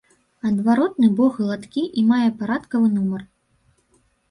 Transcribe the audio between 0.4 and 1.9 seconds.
Адваротны бок гладкі